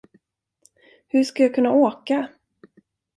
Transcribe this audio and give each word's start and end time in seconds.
Hur 1.07 1.23
ska 1.23 1.43
jag 1.43 1.55
kunna 1.55 1.71
åka? 1.73 2.27